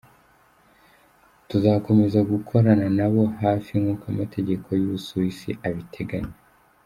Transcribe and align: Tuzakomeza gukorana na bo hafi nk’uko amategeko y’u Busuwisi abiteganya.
Tuzakomeza 1.49 2.19
gukorana 2.31 2.87
na 2.97 3.07
bo 3.13 3.23
hafi 3.41 3.71
nk’uko 3.81 4.05
amategeko 4.13 4.67
y’u 4.79 4.89
Busuwisi 4.93 5.49
abiteganya. 5.67 6.35